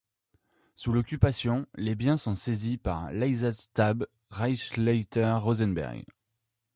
[0.73, 6.05] Sous l'Occupation, les biens sont saisis par l'Einsatzstab Reichsleiter Rosenberg.